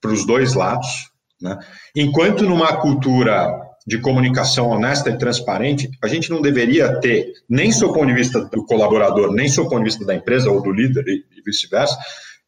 para 0.00 0.12
os 0.12 0.26
dois 0.26 0.54
lados. 0.54 1.10
Né? 1.40 1.58
Enquanto 1.96 2.44
numa 2.44 2.76
cultura 2.76 3.48
de 3.86 3.98
comunicação 3.98 4.68
honesta 4.68 5.10
e 5.10 5.18
transparente, 5.18 5.90
a 6.02 6.06
gente 6.06 6.30
não 6.30 6.40
deveria 6.40 7.00
ter, 7.00 7.32
nem 7.48 7.70
do 7.70 7.92
ponto 7.92 8.06
de 8.06 8.14
vista 8.14 8.40
do 8.44 8.64
colaborador, 8.64 9.32
nem 9.32 9.50
do 9.50 9.64
ponto 9.64 9.78
de 9.78 9.84
vista 9.84 10.04
da 10.04 10.14
empresa 10.14 10.50
ou 10.50 10.62
do 10.62 10.70
líder 10.70 11.04
e 11.08 11.24
vice-versa, 11.44 11.98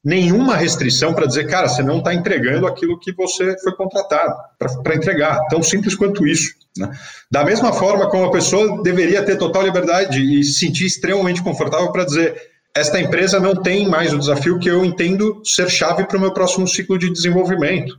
nenhuma 0.05 0.57
restrição 0.57 1.15
para 1.15 1.27
dizer, 1.27 1.47
cara, 1.47 1.69
você 1.69 1.83
não 1.83 1.99
está 1.99 2.13
entregando 2.13 2.67
aquilo 2.67 2.99
que 2.99 3.13
você 3.13 3.57
foi 3.61 3.73
contratado 3.77 4.35
para 4.59 4.97
entregar. 4.97 5.39
Tão 5.49 5.63
simples 5.63 5.95
quanto 5.95 6.27
isso. 6.27 6.55
Né? 6.77 6.91
Da 7.31 7.45
mesma 7.45 7.73
forma 7.73 8.11
como 8.11 8.25
a 8.25 8.33
pessoa 8.33 8.83
deveria 8.83 9.23
ter 9.23 9.37
total 9.37 9.63
liberdade 9.63 10.21
e 10.21 10.43
se 10.43 10.55
sentir 10.55 10.87
extremamente 10.87 11.43
confortável 11.43 11.93
para 11.93 12.05
dizer, 12.05 12.35
esta 12.75 13.01
empresa 13.01 13.39
não 13.39 13.55
tem 13.55 13.89
mais 13.89 14.13
o 14.13 14.19
desafio 14.19 14.59
que 14.59 14.69
eu 14.69 14.85
entendo 14.85 15.41
ser 15.45 15.71
chave 15.71 16.05
para 16.05 16.17
o 16.17 16.21
meu 16.21 16.33
próximo 16.33 16.67
ciclo 16.67 16.99
de 16.99 17.13
desenvolvimento. 17.13 17.95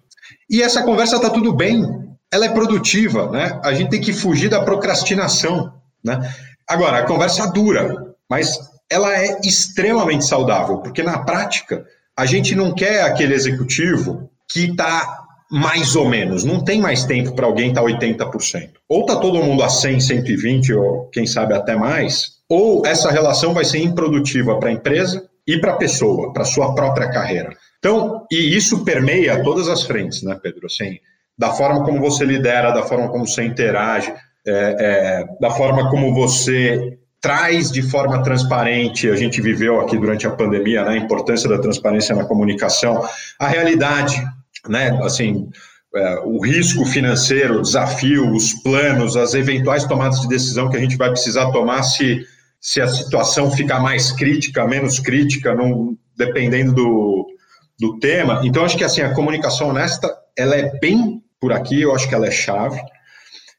E 0.50 0.62
essa 0.62 0.84
conversa 0.84 1.16
está 1.18 1.30
tudo 1.30 1.54
bem, 1.54 1.86
ela 2.32 2.46
é 2.46 2.50
produtiva, 2.50 3.30
né? 3.30 3.60
A 3.64 3.74
gente 3.74 3.92
tem 3.92 4.02
que 4.02 4.12
fugir 4.12 4.50
da 4.50 4.64
procrastinação, 4.64 5.72
né? 6.04 6.34
Agora, 6.68 6.98
a 6.98 7.04
conversa 7.04 7.52
dura, 7.52 8.16
mas 8.30 8.58
ela 8.92 9.14
é 9.16 9.40
extremamente 9.44 10.26
saudável, 10.26 10.80
porque 10.80 11.04
na 11.04 11.20
prática 11.20 11.86
a 12.18 12.26
gente 12.26 12.56
não 12.56 12.74
quer 12.74 13.04
aquele 13.04 13.34
executivo 13.34 14.30
que 14.52 14.66
está 14.66 15.24
mais 15.52 15.96
ou 15.96 16.10
menos, 16.10 16.44
não 16.44 16.64
tem 16.64 16.82
mais 16.82 17.06
tempo 17.06 17.34
para 17.36 17.46
alguém 17.46 17.70
estar 17.70 17.82
tá 17.82 17.88
80%. 17.88 18.72
Ou 18.90 19.02
está 19.02 19.16
todo 19.18 19.44
mundo 19.44 19.62
a 19.62 19.70
100, 19.70 20.00
120 20.00 20.74
ou 20.74 21.10
quem 21.10 21.28
sabe 21.28 21.54
até 21.54 21.76
mais, 21.76 22.34
ou 22.50 22.86
essa 22.86 23.12
relação 23.12 23.54
vai 23.54 23.64
ser 23.64 23.80
improdutiva 23.80 24.60
para 24.60 24.70
a 24.70 24.74
empresa 24.74 25.28
e 25.46 25.60
para 25.60 25.74
a 25.74 25.78
pessoa, 25.78 26.34
para 26.34 26.46
sua 26.46 26.74
própria 26.74 27.10
carreira. 27.10 27.56
Então, 27.78 28.26
e 28.32 28.56
isso 28.56 28.84
permeia 28.84 29.44
todas 29.44 29.68
as 29.68 29.84
frentes, 29.84 30.24
né, 30.24 30.40
Pedro? 30.42 30.66
Assim, 30.66 30.98
da 31.38 31.52
forma 31.52 31.84
como 31.84 32.00
você 32.00 32.26
lidera, 32.26 32.72
da 32.72 32.84
forma 32.84 33.10
como 33.10 33.28
você 33.28 33.44
interage, 33.44 34.14
é, 34.46 34.76
é, 34.80 35.26
da 35.40 35.52
forma 35.52 35.90
como 35.90 36.14
você 36.14 36.98
traz 37.24 37.72
de 37.72 37.82
forma 37.82 38.22
transparente, 38.22 39.10
a 39.10 39.16
gente 39.16 39.40
viveu 39.40 39.80
aqui 39.80 39.98
durante 39.98 40.28
a 40.28 40.32
pandemia, 40.32 40.84
né, 40.84 40.92
a 40.92 40.98
importância 40.98 41.48
da 41.48 41.58
transparência 41.58 42.14
na 42.14 42.26
comunicação, 42.26 43.02
a 43.40 43.48
realidade, 43.48 44.22
né, 44.68 45.00
assim, 45.02 45.48
é, 45.96 46.20
o 46.26 46.44
risco 46.44 46.86
financeiro, 46.86 47.60
o 47.60 47.62
desafio, 47.62 48.30
os 48.30 48.52
planos, 48.56 49.16
as 49.16 49.34
eventuais 49.34 49.86
tomadas 49.86 50.20
de 50.20 50.28
decisão 50.28 50.70
que 50.70 50.76
a 50.76 50.80
gente 50.82 50.98
vai 50.98 51.12
precisar 51.12 51.50
tomar 51.52 51.84
se, 51.84 52.26
se 52.60 52.82
a 52.82 52.88
situação 52.88 53.50
ficar 53.50 53.80
mais 53.80 54.12
crítica, 54.12 54.68
menos 54.68 55.00
crítica, 55.00 55.56
não, 55.56 55.98
dependendo 56.18 56.74
do, 56.74 57.26
do 57.80 58.00
tema. 58.00 58.42
Então, 58.44 58.66
acho 58.66 58.78
que 58.78 58.84
assim, 58.84 59.02
a 59.02 59.14
comunicação 59.14 59.70
honesta, 59.70 60.14
ela 60.38 60.58
é 60.58 60.78
bem 60.78 61.24
por 61.40 61.54
aqui, 61.54 61.84
eu 61.84 61.96
acho 61.96 62.10
que 62.10 62.16
ela 62.16 62.28
é 62.28 62.32
chave 62.32 62.82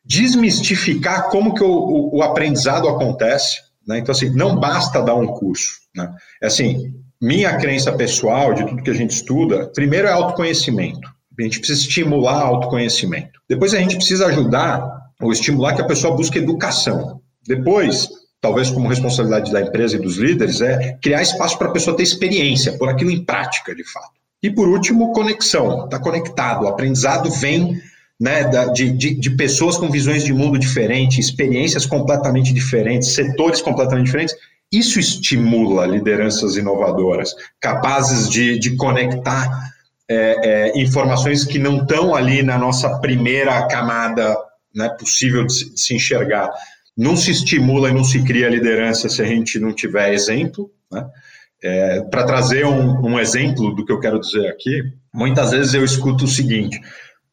desmistificar 0.04 1.28
como 1.28 1.54
que 1.54 1.62
o, 1.62 1.68
o, 1.68 2.16
o 2.18 2.22
aprendizado 2.22 2.88
acontece. 2.88 3.56
Né? 3.86 3.98
Então, 3.98 4.12
assim, 4.12 4.30
não 4.30 4.58
basta 4.58 5.02
dar 5.02 5.14
um 5.14 5.26
curso. 5.26 5.80
Né? 5.94 6.10
É 6.42 6.46
assim, 6.46 6.94
minha 7.20 7.56
crença 7.56 7.92
pessoal, 7.92 8.52
de 8.52 8.66
tudo 8.66 8.82
que 8.82 8.90
a 8.90 8.94
gente 8.94 9.12
estuda, 9.12 9.70
primeiro 9.74 10.08
é 10.08 10.12
autoconhecimento. 10.12 11.08
A 11.38 11.42
gente 11.42 11.58
precisa 11.58 11.80
estimular 11.80 12.40
autoconhecimento. 12.40 13.40
Depois 13.48 13.74
a 13.74 13.78
gente 13.78 13.96
precisa 13.96 14.26
ajudar 14.26 14.88
ou 15.20 15.32
estimular 15.32 15.74
que 15.74 15.82
a 15.82 15.86
pessoa 15.86 16.14
busque 16.14 16.38
educação. 16.38 17.20
Depois, 17.46 18.08
talvez 18.40 18.70
como 18.70 18.88
responsabilidade 18.88 19.50
da 19.50 19.62
empresa 19.62 19.96
e 19.96 20.00
dos 20.00 20.16
líderes, 20.16 20.60
é 20.60 20.96
criar 21.02 21.22
espaço 21.22 21.58
para 21.58 21.68
a 21.68 21.72
pessoa 21.72 21.96
ter 21.96 22.02
experiência, 22.02 22.76
por 22.78 22.88
aquilo 22.88 23.10
em 23.10 23.24
prática, 23.24 23.74
de 23.74 23.84
fato. 23.90 24.12
E 24.42 24.50
por 24.50 24.68
último, 24.68 25.12
conexão. 25.12 25.86
Está 25.86 25.98
conectado. 25.98 26.64
O 26.64 26.68
aprendizado 26.68 27.30
vem 27.30 27.80
né, 28.20 28.44
de, 28.72 28.90
de, 28.90 29.14
de, 29.14 29.30
pessoas 29.30 29.76
com 29.76 29.90
visões 29.90 30.24
de 30.24 30.32
mundo 30.32 30.58
diferentes, 30.58 31.18
experiências 31.18 31.84
completamente 31.84 32.52
diferentes, 32.52 33.14
setores 33.14 33.60
completamente 33.60 34.06
diferentes, 34.06 34.36
isso 34.72 34.98
estimula 34.98 35.86
lideranças 35.86 36.56
inovadoras, 36.56 37.34
capazes 37.60 38.28
de, 38.28 38.58
de 38.58 38.76
conectar 38.76 39.48
é, 40.08 40.72
é, 40.72 40.80
informações 40.80 41.44
que 41.44 41.58
não 41.58 41.78
estão 41.78 42.14
ali 42.14 42.42
na 42.42 42.58
nossa 42.58 42.98
primeira 42.98 43.66
camada 43.68 44.36
né, 44.74 44.88
possível 44.98 45.46
de 45.46 45.54
se, 45.54 45.72
de 45.72 45.80
se, 45.80 45.94
enxergar. 45.94 46.50
Não 46.96 47.16
se 47.16 47.30
estimula 47.30 47.90
e 47.90 47.94
não 47.94 48.04
se 48.04 48.22
cria 48.22 48.48
liderança 48.48 49.08
se 49.08 49.22
a 49.22 49.24
gente 49.24 49.58
não 49.58 49.72
tiver 49.72 50.12
exemplo. 50.12 50.70
Né? 50.90 51.06
É, 51.62 52.00
Para 52.02 52.24
trazer 52.24 52.66
um, 52.66 53.06
um 53.06 53.18
exemplo 53.18 53.74
do 53.74 53.84
que 53.84 53.92
eu 53.92 54.00
quero 54.00 54.20
dizer 54.20 54.48
aqui, 54.48 54.82
muitas 55.12 55.52
vezes 55.52 55.72
eu 55.72 55.84
escuto 55.84 56.24
o 56.24 56.28
seguinte: 56.28 56.80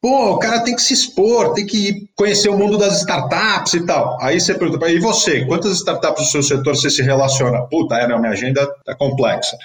Pô, 0.02 0.32
o 0.32 0.38
cara 0.40 0.64
tem 0.64 0.74
que 0.74 0.82
se 0.82 0.92
expor, 0.92 1.52
tem 1.52 1.64
que 1.64 2.08
conhecer 2.16 2.48
o 2.48 2.58
mundo 2.58 2.76
das 2.76 2.98
startups 2.98 3.74
e 3.74 3.86
tal. 3.86 4.20
Aí 4.20 4.40
você 4.40 4.52
pergunta, 4.52 4.90
e 4.90 4.98
você, 4.98 5.44
quantas 5.44 5.76
startups 5.76 6.24
do 6.24 6.30
seu 6.32 6.42
setor 6.42 6.74
você 6.74 6.90
se 6.90 7.02
relaciona? 7.02 7.62
Puta, 7.68 7.94
é, 7.94 8.08
não, 8.08 8.18
minha 8.18 8.32
agenda 8.32 8.68
é 8.88 8.96
complexa. 8.96 9.56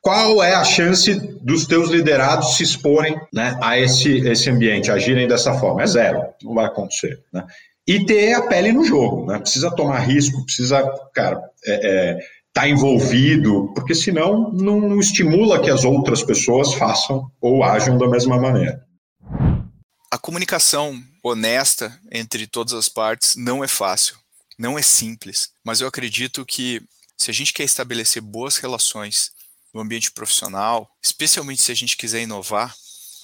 Qual 0.00 0.40
é 0.44 0.54
a 0.54 0.62
chance 0.62 1.14
dos 1.42 1.66
teus 1.66 1.90
liderados 1.90 2.56
se 2.56 2.62
exporem 2.62 3.20
né, 3.32 3.58
a 3.60 3.76
esse, 3.76 4.18
esse 4.28 4.48
ambiente, 4.48 4.92
agirem 4.92 5.26
dessa 5.26 5.54
forma? 5.54 5.82
É 5.82 5.86
zero, 5.88 6.22
não 6.40 6.54
vai 6.54 6.66
acontecer. 6.66 7.18
Né? 7.32 7.44
E 7.84 8.06
ter 8.06 8.34
a 8.34 8.42
pele 8.42 8.70
no 8.70 8.84
jogo, 8.84 9.26
né? 9.26 9.40
precisa 9.40 9.72
tomar 9.72 9.98
risco, 9.98 10.44
precisa, 10.44 10.88
cara, 11.12 11.42
é, 11.66 11.72
é, 11.72 12.18
tá 12.52 12.68
envolvido, 12.68 13.72
porque 13.74 13.94
senão 13.94 14.52
não, 14.52 14.80
não 14.82 15.00
estimula 15.00 15.60
que 15.60 15.70
as 15.70 15.84
outras 15.84 16.22
pessoas 16.22 16.74
façam 16.74 17.24
ou 17.40 17.64
ajam 17.64 17.98
da 17.98 18.06
mesma 18.06 18.40
maneira 18.40 18.84
a 20.14 20.18
comunicação 20.18 21.04
honesta 21.24 22.00
entre 22.08 22.46
todas 22.46 22.72
as 22.72 22.88
partes 22.88 23.34
não 23.34 23.64
é 23.64 23.66
fácil, 23.66 24.16
não 24.56 24.78
é 24.78 24.82
simples, 24.82 25.50
mas 25.64 25.80
eu 25.80 25.88
acredito 25.88 26.46
que 26.46 26.80
se 27.16 27.32
a 27.32 27.34
gente 27.34 27.52
quer 27.52 27.64
estabelecer 27.64 28.22
boas 28.22 28.56
relações 28.58 29.32
no 29.72 29.80
ambiente 29.80 30.12
profissional, 30.12 30.88
especialmente 31.04 31.62
se 31.62 31.72
a 31.72 31.74
gente 31.74 31.96
quiser 31.96 32.22
inovar, 32.22 32.72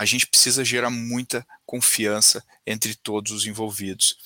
a 0.00 0.04
gente 0.04 0.26
precisa 0.26 0.64
gerar 0.64 0.90
muita 0.90 1.46
confiança 1.64 2.44
entre 2.66 2.96
todos 2.96 3.30
os 3.30 3.46
envolvidos. 3.46 4.16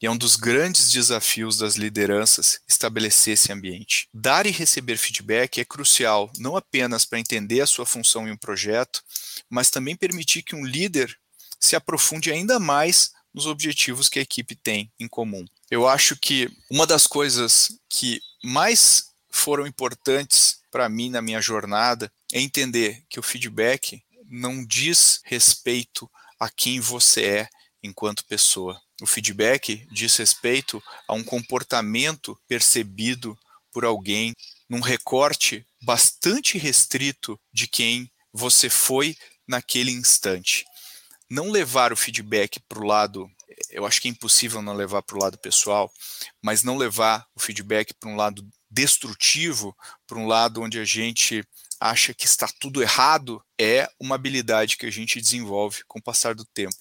E 0.00 0.06
é 0.06 0.10
um 0.10 0.16
dos 0.16 0.36
grandes 0.36 0.92
desafios 0.92 1.58
das 1.58 1.74
lideranças 1.74 2.60
estabelecer 2.68 3.34
esse 3.34 3.52
ambiente. 3.52 4.08
Dar 4.14 4.46
e 4.46 4.52
receber 4.52 4.96
feedback 4.96 5.60
é 5.60 5.64
crucial, 5.64 6.30
não 6.38 6.56
apenas 6.56 7.04
para 7.04 7.18
entender 7.18 7.62
a 7.62 7.66
sua 7.66 7.84
função 7.84 8.28
em 8.28 8.30
um 8.30 8.36
projeto, 8.36 9.02
mas 9.50 9.70
também 9.70 9.96
permitir 9.96 10.44
que 10.44 10.54
um 10.54 10.64
líder 10.64 11.18
se 11.58 11.76
aprofunde 11.76 12.30
ainda 12.30 12.58
mais 12.58 13.12
nos 13.36 13.46
objetivos 13.46 14.08
que 14.08 14.18
a 14.18 14.22
equipe 14.22 14.54
tem 14.54 14.90
em 14.98 15.06
comum. 15.06 15.44
Eu 15.70 15.86
acho 15.86 16.16
que 16.16 16.48
uma 16.70 16.86
das 16.86 17.06
coisas 17.06 17.78
que 17.88 18.20
mais 18.42 19.08
foram 19.30 19.66
importantes 19.66 20.60
para 20.70 20.88
mim 20.88 21.10
na 21.10 21.20
minha 21.20 21.40
jornada 21.40 22.10
é 22.32 22.40
entender 22.40 23.04
que 23.10 23.20
o 23.20 23.22
feedback 23.22 24.02
não 24.28 24.64
diz 24.64 25.20
respeito 25.24 26.10
a 26.40 26.48
quem 26.48 26.80
você 26.80 27.24
é 27.24 27.48
enquanto 27.82 28.24
pessoa. 28.24 28.80
O 29.02 29.06
feedback 29.06 29.86
diz 29.92 30.16
respeito 30.16 30.82
a 31.06 31.12
um 31.12 31.22
comportamento 31.22 32.38
percebido 32.48 33.38
por 33.70 33.84
alguém 33.84 34.34
num 34.68 34.80
recorte 34.80 35.66
bastante 35.82 36.56
restrito 36.56 37.38
de 37.52 37.66
quem 37.66 38.10
você 38.32 38.70
foi 38.70 39.14
naquele 39.46 39.92
instante 39.92 40.64
não 41.30 41.50
levar 41.50 41.92
o 41.92 41.96
feedback 41.96 42.60
para 42.68 42.78
o 42.78 42.86
lado, 42.86 43.30
eu 43.70 43.84
acho 43.84 44.00
que 44.00 44.08
é 44.08 44.10
impossível 44.10 44.62
não 44.62 44.74
levar 44.74 45.02
para 45.02 45.16
o 45.16 45.20
lado 45.20 45.38
pessoal, 45.38 45.92
mas 46.42 46.62
não 46.62 46.76
levar 46.76 47.26
o 47.34 47.40
feedback 47.40 47.92
para 47.94 48.08
um 48.08 48.16
lado 48.16 48.46
destrutivo, 48.70 49.76
para 50.06 50.18
um 50.18 50.26
lado 50.26 50.60
onde 50.60 50.78
a 50.78 50.84
gente 50.84 51.44
acha 51.80 52.14
que 52.14 52.26
está 52.26 52.48
tudo 52.60 52.82
errado, 52.82 53.42
é 53.58 53.88
uma 54.00 54.14
habilidade 54.14 54.76
que 54.76 54.86
a 54.86 54.90
gente 54.90 55.20
desenvolve 55.20 55.82
com 55.86 55.98
o 55.98 56.02
passar 56.02 56.34
do 56.34 56.44
tempo. 56.44 56.76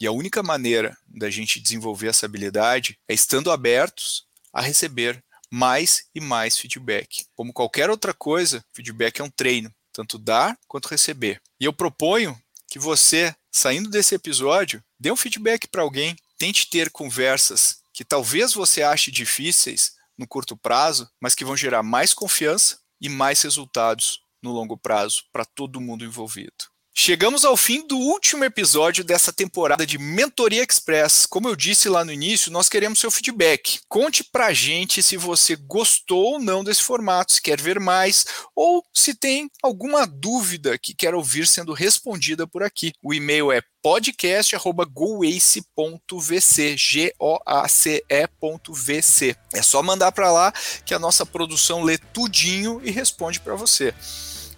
E 0.00 0.06
a 0.06 0.12
única 0.12 0.42
maneira 0.42 0.96
da 1.06 1.30
gente 1.30 1.60
desenvolver 1.60 2.08
essa 2.08 2.26
habilidade 2.26 2.98
é 3.08 3.14
estando 3.14 3.50
abertos 3.50 4.26
a 4.52 4.60
receber 4.60 5.22
mais 5.50 6.08
e 6.14 6.20
mais 6.20 6.58
feedback. 6.58 7.26
Como 7.34 7.52
qualquer 7.52 7.88
outra 7.90 8.12
coisa, 8.12 8.64
feedback 8.74 9.20
é 9.20 9.24
um 9.24 9.30
treino, 9.30 9.72
tanto 9.92 10.18
dar 10.18 10.58
quanto 10.66 10.88
receber. 10.88 11.40
E 11.60 11.64
eu 11.64 11.72
proponho 11.72 12.36
que 12.74 12.78
você, 12.80 13.32
saindo 13.52 13.88
desse 13.88 14.16
episódio, 14.16 14.82
dê 14.98 15.12
um 15.12 15.16
feedback 15.16 15.68
para 15.68 15.82
alguém, 15.82 16.16
tente 16.36 16.68
ter 16.68 16.90
conversas 16.90 17.78
que 17.92 18.04
talvez 18.04 18.52
você 18.52 18.82
ache 18.82 19.12
difíceis 19.12 19.92
no 20.18 20.26
curto 20.26 20.56
prazo, 20.56 21.08
mas 21.20 21.36
que 21.36 21.44
vão 21.44 21.56
gerar 21.56 21.84
mais 21.84 22.12
confiança 22.12 22.80
e 23.00 23.08
mais 23.08 23.40
resultados 23.42 24.18
no 24.42 24.50
longo 24.50 24.76
prazo 24.76 25.22
para 25.32 25.44
todo 25.44 25.80
mundo 25.80 26.04
envolvido. 26.04 26.64
Chegamos 26.96 27.44
ao 27.44 27.56
fim 27.56 27.84
do 27.84 27.98
último 27.98 28.44
episódio 28.44 29.02
dessa 29.02 29.32
temporada 29.32 29.84
de 29.84 29.98
Mentoria 29.98 30.62
Express. 30.62 31.26
Como 31.26 31.48
eu 31.48 31.56
disse 31.56 31.88
lá 31.88 32.04
no 32.04 32.12
início, 32.12 32.52
nós 32.52 32.68
queremos 32.68 33.00
seu 33.00 33.10
feedback. 33.10 33.80
Conte 33.88 34.22
pra 34.22 34.52
gente 34.52 35.02
se 35.02 35.16
você 35.16 35.56
gostou 35.56 36.34
ou 36.34 36.38
não 36.38 36.62
desse 36.62 36.84
formato, 36.84 37.32
se 37.32 37.42
quer 37.42 37.60
ver 37.60 37.80
mais 37.80 38.24
ou 38.54 38.84
se 38.94 39.12
tem 39.12 39.50
alguma 39.60 40.06
dúvida 40.06 40.78
que 40.78 40.94
quer 40.94 41.16
ouvir 41.16 41.48
sendo 41.48 41.72
respondida 41.72 42.46
por 42.46 42.62
aqui. 42.62 42.92
O 43.02 43.12
e-mail 43.12 43.50
é 43.50 43.60
podcast@goace.vc, 43.82 46.76
G 46.76 47.12
O 47.18 47.40
A 47.44 47.68
C 47.68 48.04
E.vc. 48.08 49.36
É 49.52 49.62
só 49.62 49.82
mandar 49.82 50.12
para 50.12 50.30
lá 50.30 50.52
que 50.86 50.94
a 50.94 51.00
nossa 51.00 51.26
produção 51.26 51.82
lê 51.82 51.98
tudinho 51.98 52.80
e 52.84 52.92
responde 52.92 53.40
para 53.40 53.56
você. 53.56 53.92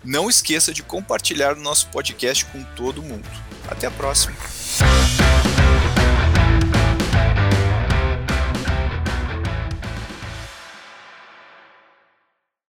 Não 0.06 0.30
esqueça 0.30 0.72
de 0.72 0.84
compartilhar 0.84 1.54
o 1.54 1.60
nosso 1.60 1.88
podcast 1.88 2.44
com 2.44 2.62
todo 2.76 3.02
mundo. 3.02 3.28
Até 3.68 3.88
a 3.88 3.90
próxima. 3.90 4.36